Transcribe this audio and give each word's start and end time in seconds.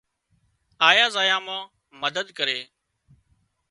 آيا 0.89 1.05
زايا 1.15 1.37
مان 1.45 1.63
مدد 2.01 2.27
ڪري۔ 2.37 2.59